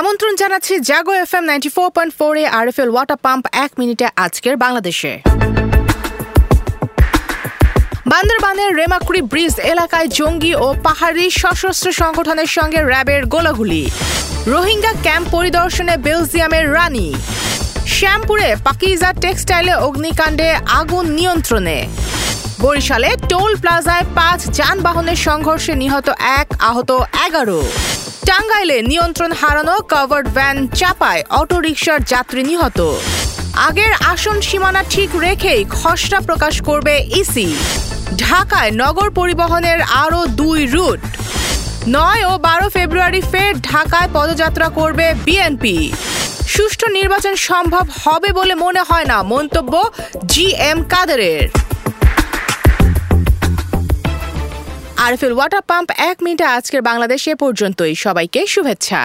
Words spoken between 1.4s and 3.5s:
ninety four point water pump